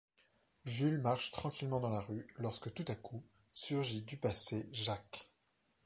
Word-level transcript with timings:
Jules 0.65 0.97
marche 0.97 1.29
tranquillement 1.29 1.79
dans 1.79 1.91
la 1.91 2.01
rue, 2.01 2.25
lorsque 2.39 2.73
tout 2.73 2.85
à 2.87 2.95
coup, 2.95 3.21
surgit 3.53 4.01
du 4.01 4.17
passé 4.17 4.67
Jacques. 4.73 5.29